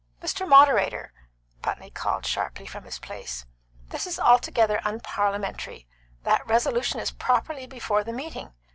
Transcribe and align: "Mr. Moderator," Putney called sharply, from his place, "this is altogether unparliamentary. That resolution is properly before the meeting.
"Mr. 0.19 0.47
Moderator," 0.49 1.13
Putney 1.61 1.91
called 1.91 2.25
sharply, 2.25 2.65
from 2.65 2.85
his 2.85 2.97
place, 2.97 3.45
"this 3.89 4.07
is 4.07 4.19
altogether 4.19 4.81
unparliamentary. 4.83 5.85
That 6.23 6.43
resolution 6.47 6.99
is 6.99 7.11
properly 7.11 7.67
before 7.67 8.03
the 8.03 8.11
meeting. 8.11 8.51